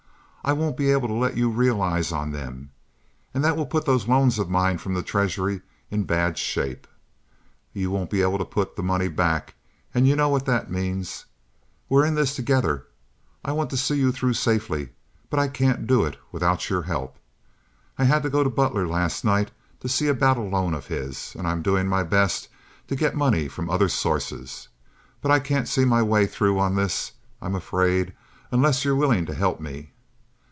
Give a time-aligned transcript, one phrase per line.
[0.43, 2.71] I won't be able to let you realize on them,
[3.31, 6.87] and that will put those loans of mine from the treasury in bad shape.
[7.73, 9.53] You won't be able to put the money back,
[9.93, 11.25] and you know what that means.
[11.89, 12.87] We're in this thing together.
[13.45, 14.89] I want to see you through safely,
[15.29, 17.17] but I can't do it without your help.
[17.99, 21.35] I had to go to Butler last night to see about a loan of his,
[21.37, 22.47] and I'm doing my best
[22.87, 24.69] to get money from other sources.
[25.21, 27.11] But I can't see my way through on this,
[27.43, 28.13] I'm afraid,
[28.51, 29.89] unless you're willing to help me."